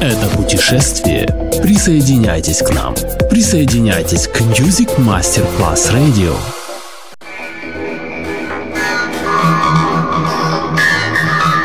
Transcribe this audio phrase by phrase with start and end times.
[0.00, 1.26] Это путешествие.
[1.62, 2.94] Присоединяйтесь к нам.
[3.30, 6.36] Присоединяйтесь к Music Masterclass Radio.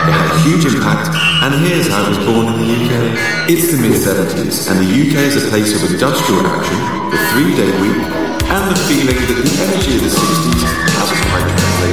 [0.06, 1.10] It had a huge impact,
[1.44, 3.50] and here's how it was born in the UK.
[3.50, 6.80] It's the mid 70s, and the UK is a place of industrial action,
[7.12, 8.04] the three day week,
[8.50, 10.64] and the feeling that the energy of the 60s
[10.98, 11.93] hasn't quite translated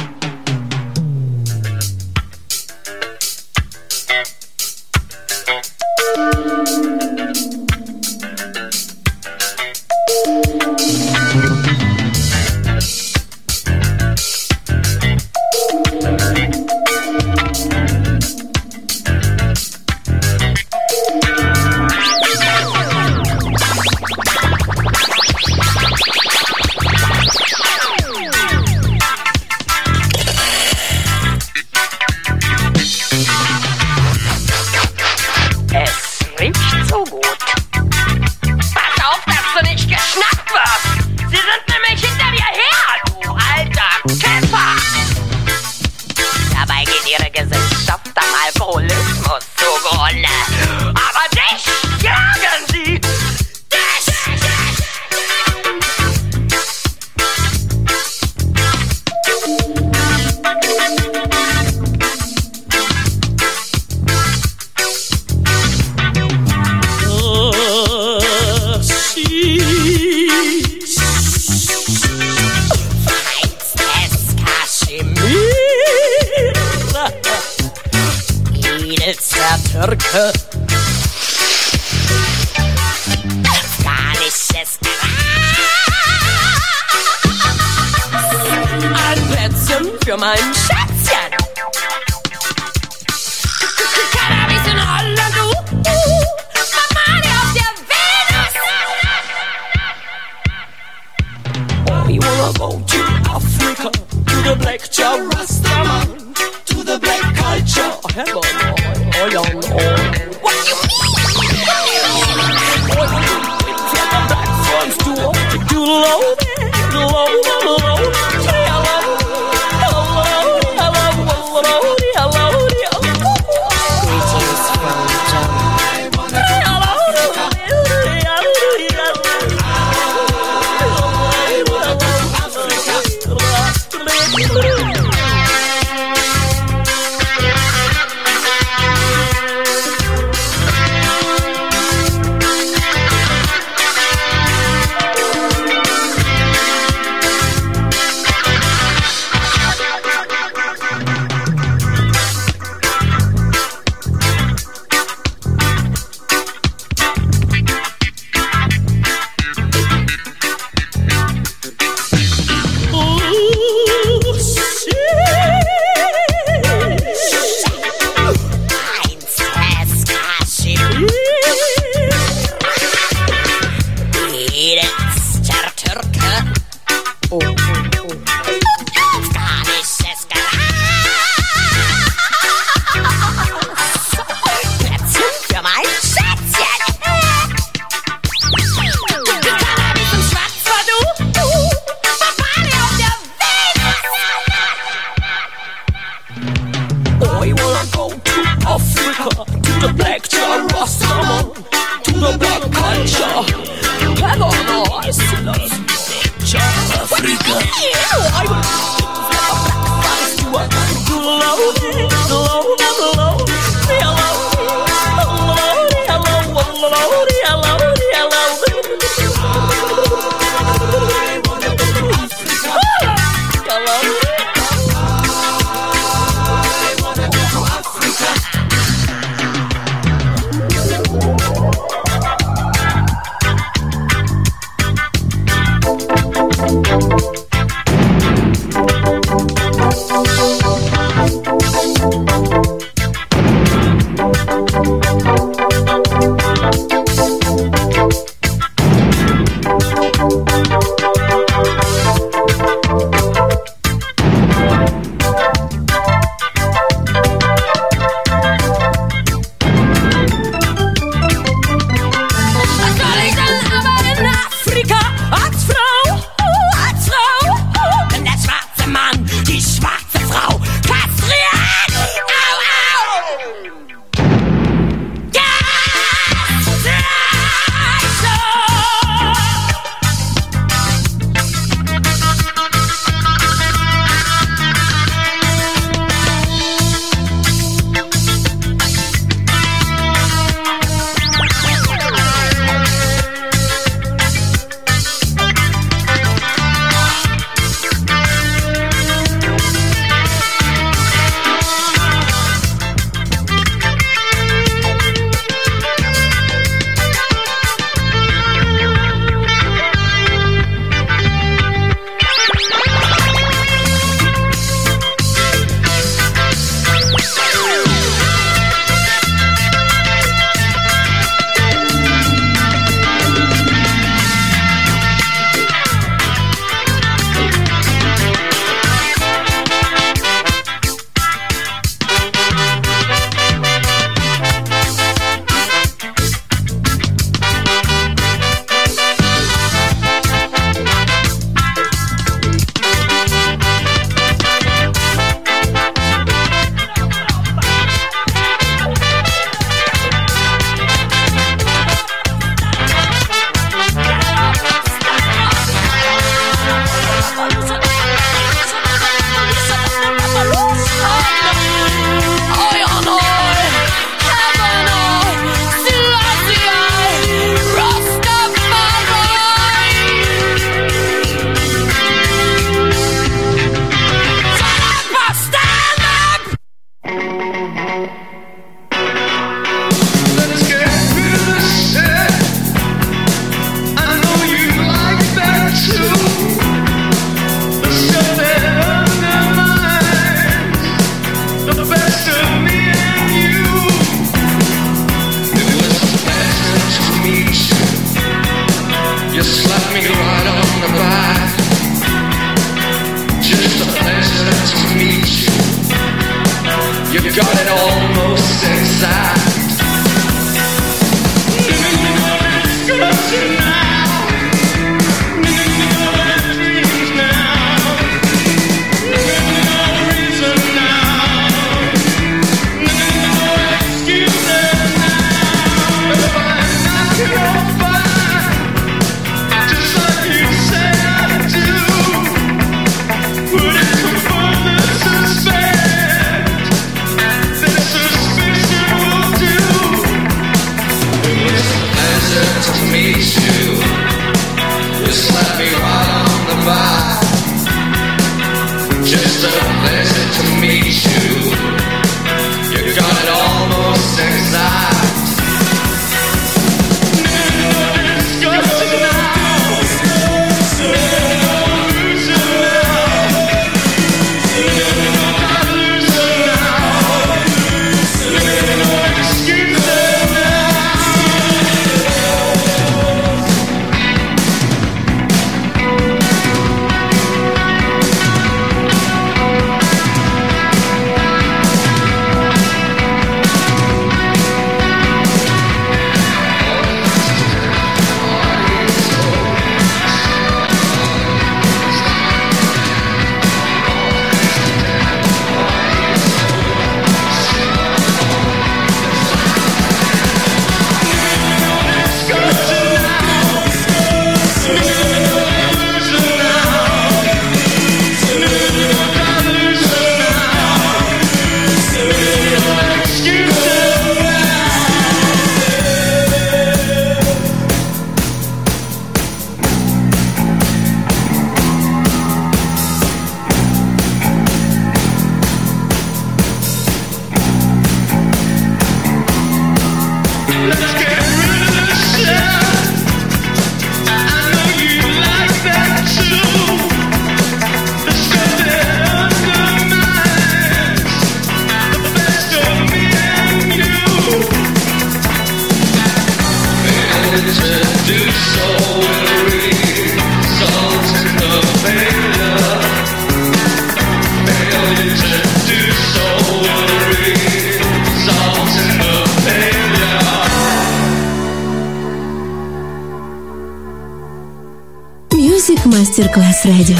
[566.11, 566.97] Мастер-класс радио.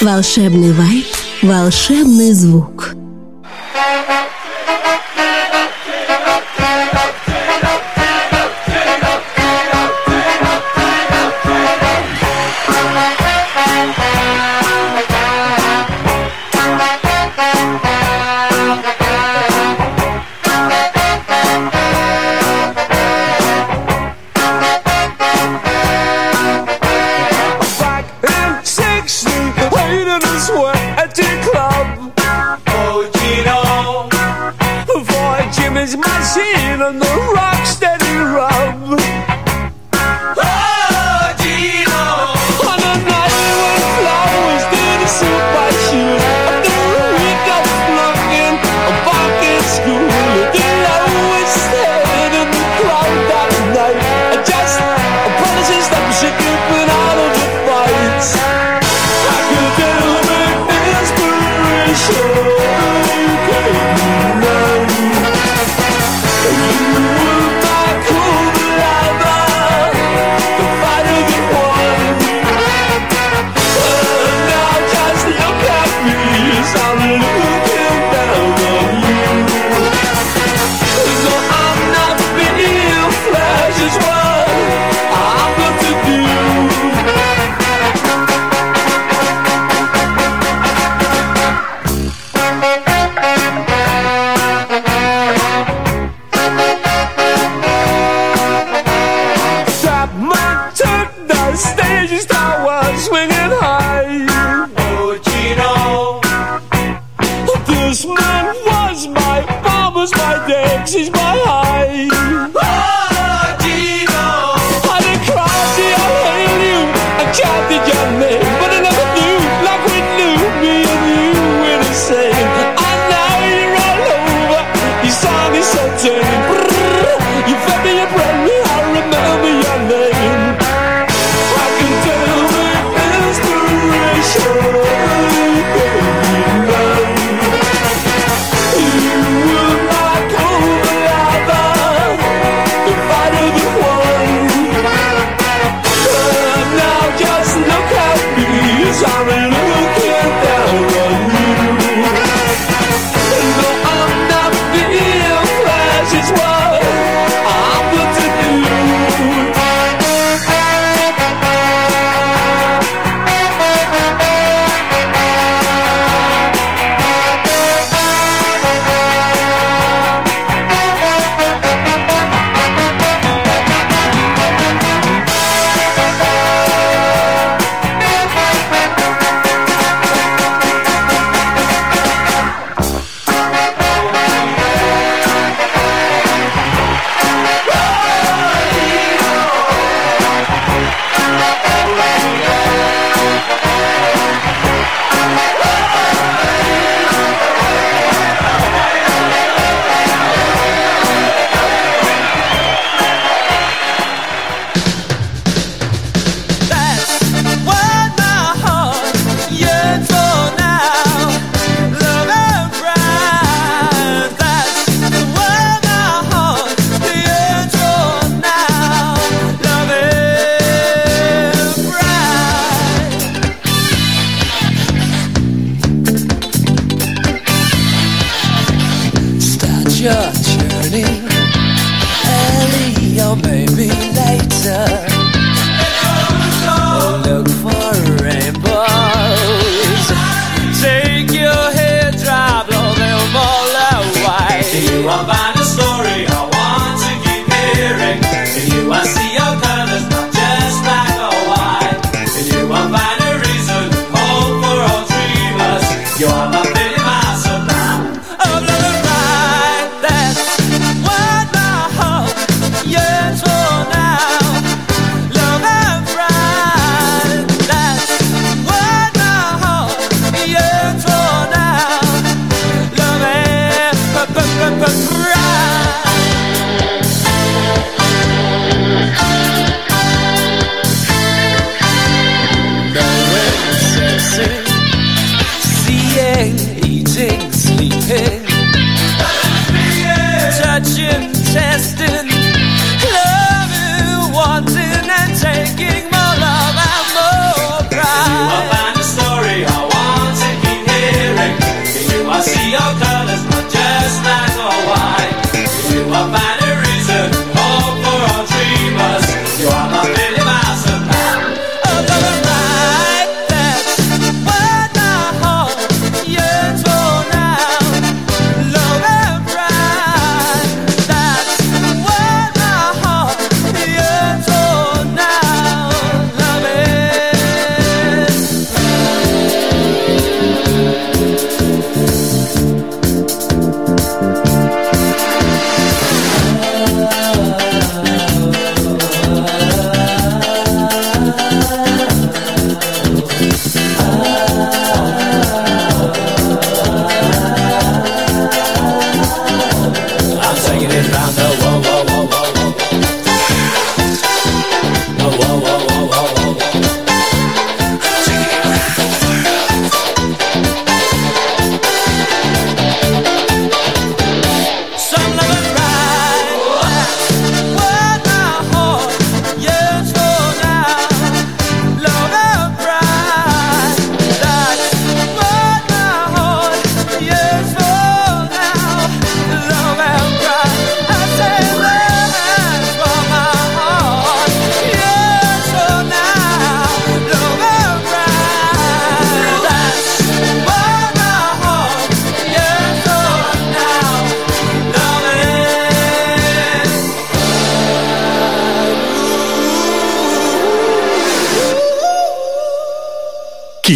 [0.00, 1.06] Волшебный вайб,
[1.40, 2.81] волшебный звук.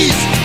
[0.00, 0.39] please.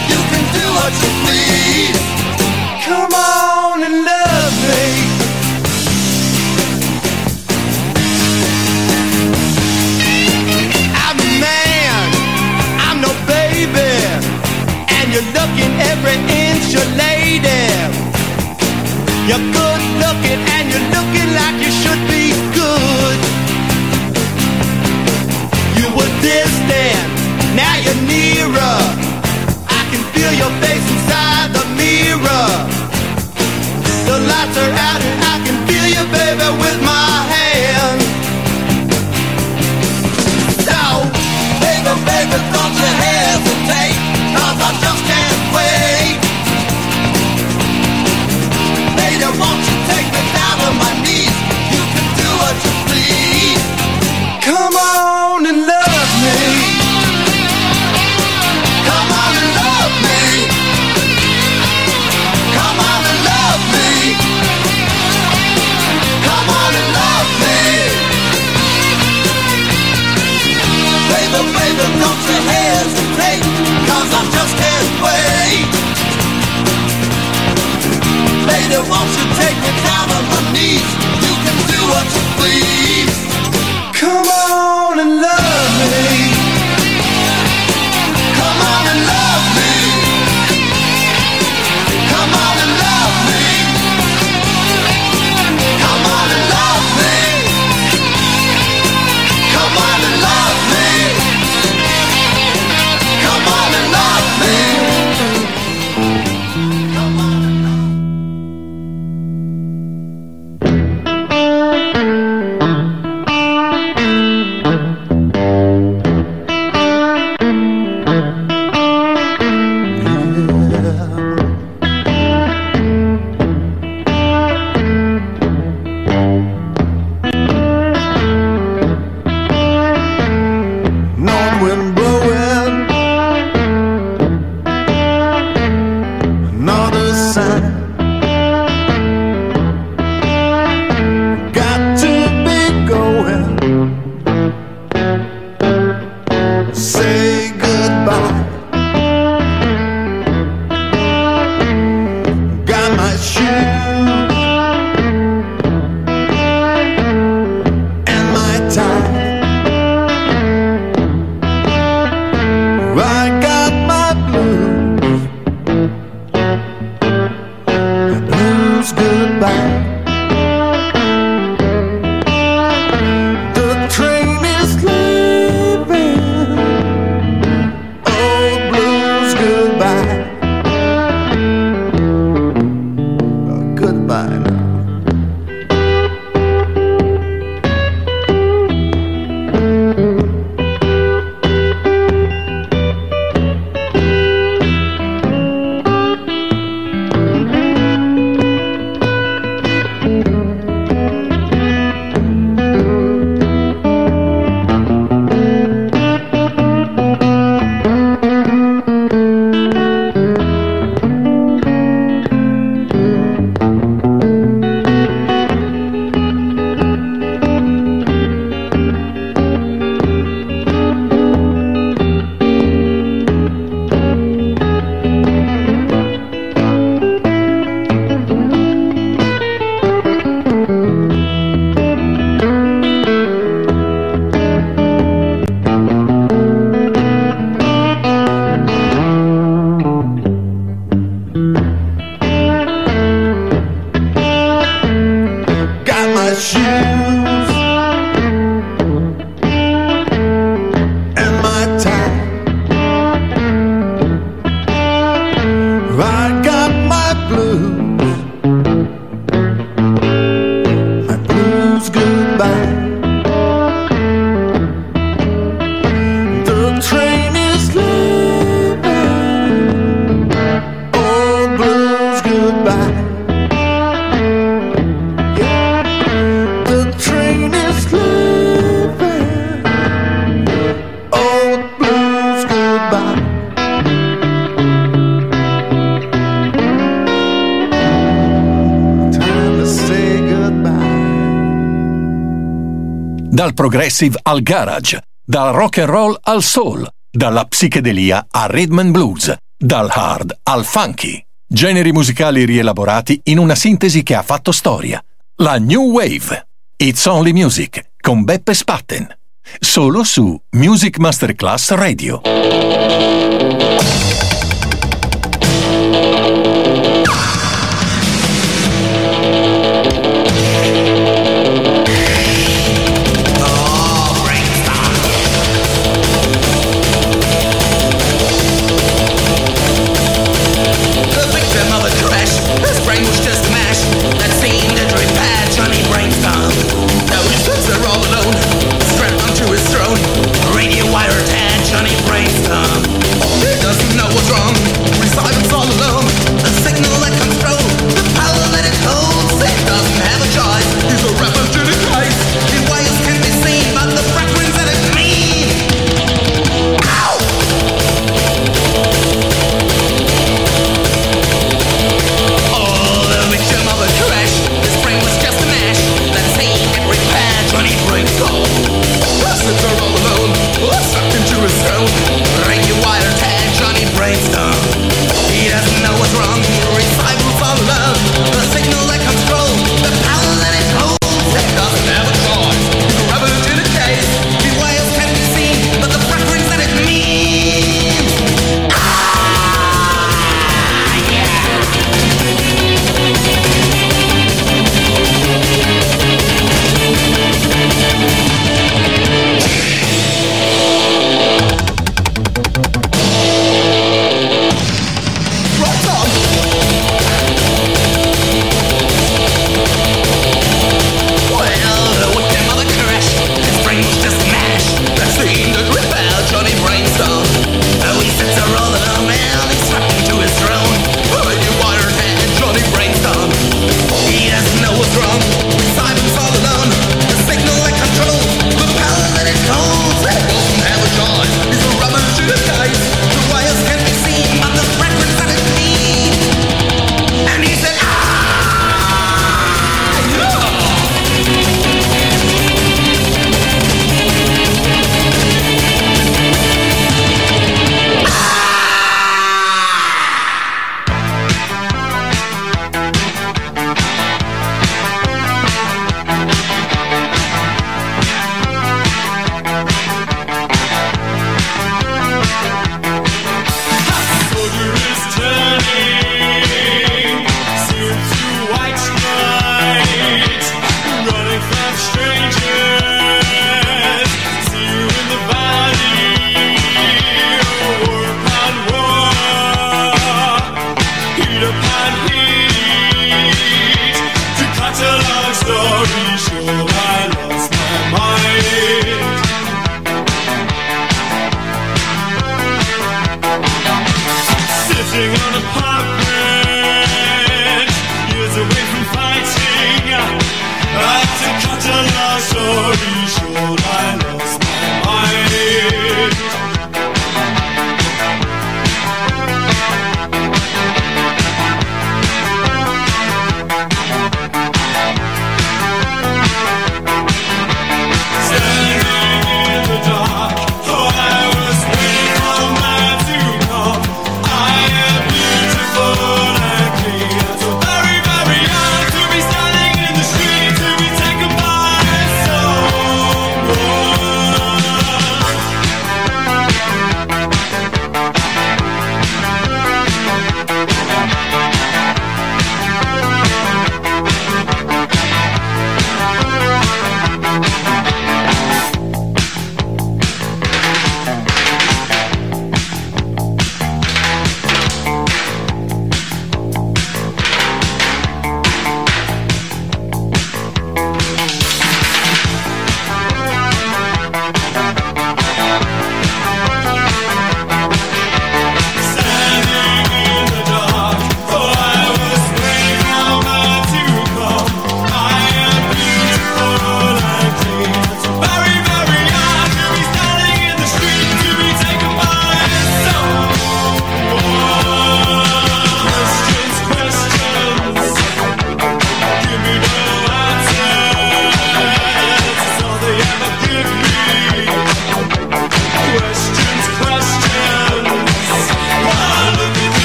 [293.76, 299.36] progressive al garage, dal rock and roll al soul, dalla psichedelia al rhythm and blues,
[299.58, 301.22] dal hard al funky.
[301.46, 305.04] Generi musicali rielaborati in una sintesi che ha fatto storia.
[305.42, 306.48] La New Wave.
[306.78, 309.14] It's Only Music con Beppe Spatten.
[309.60, 312.22] Solo su Music Masterclass Radio.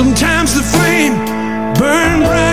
[0.00, 1.12] Sometimes the flame
[1.74, 2.49] burn brighter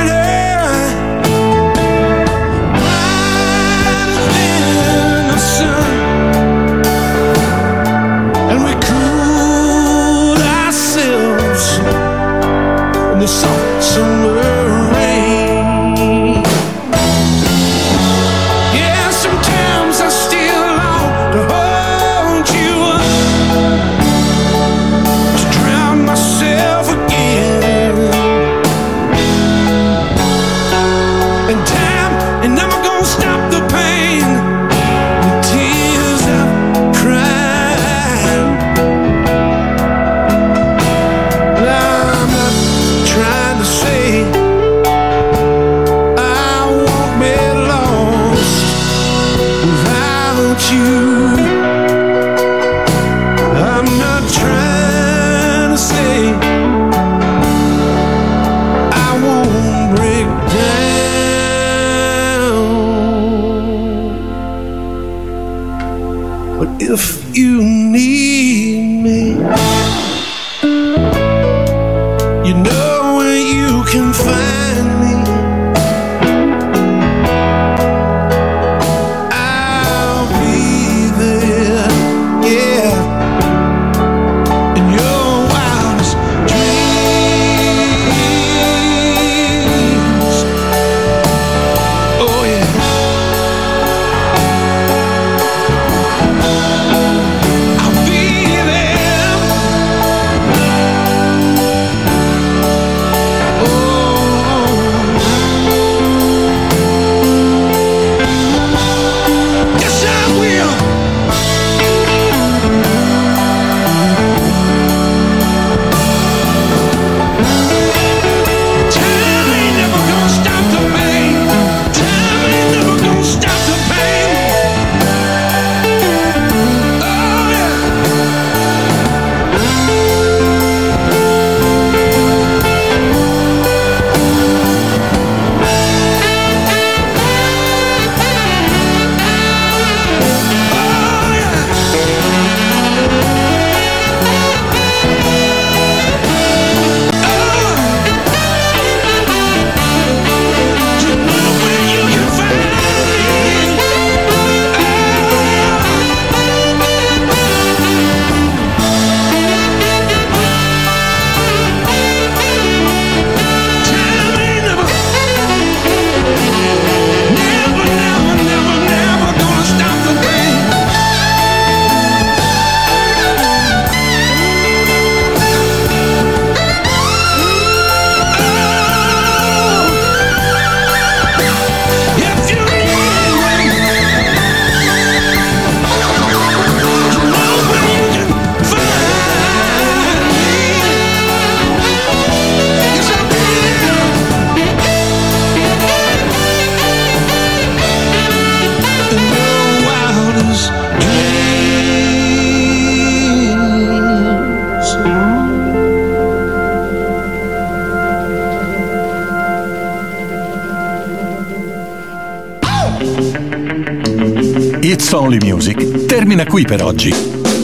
[216.98, 217.14] oggi,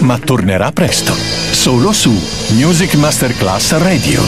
[0.02, 2.12] ma tornerà presto, solo su
[2.50, 4.22] Music Masterclass Radio.